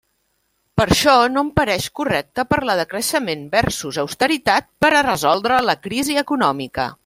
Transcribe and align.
Per 0.79 0.85
això, 0.85 1.11
no 1.33 1.43
em 1.47 1.51
pareix 1.59 1.85
correcte 1.99 2.45
parlar 2.55 2.77
de 2.81 2.85
creixement 2.95 3.45
versus 3.53 4.01
austeritat 4.05 4.69
per 4.85 4.91
a 5.03 5.07
resoldre 5.11 5.61
la 5.71 5.81
crisi 5.89 6.19
econòmica. 6.27 6.93